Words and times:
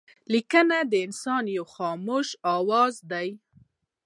لیکنه 0.33 0.77
د 0.91 0.93
انسان 1.05 1.43
یو 1.57 1.65
خاموشه 1.75 2.35
آواز 2.57 2.93
دئ. 3.11 3.29